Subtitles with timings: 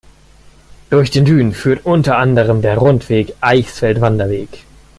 [0.89, 4.65] Durch den Dün führt unter anderem der Rundweg Eichsfeld-Wanderweg.